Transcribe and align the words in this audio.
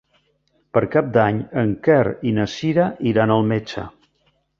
Per 0.77 0.81
Cap 0.95 1.11
d'Any 1.17 1.41
en 1.63 1.73
Quer 1.87 1.99
i 2.31 2.33
na 2.39 2.47
Cira 2.55 2.87
iran 3.11 3.35
al 3.35 3.45
metge. 3.53 3.85